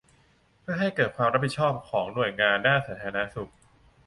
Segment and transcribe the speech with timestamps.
[0.61, 3.51] เพื่อให้เกิดความรับผิดชอบของหน่วยงานด้านสาธารณสุข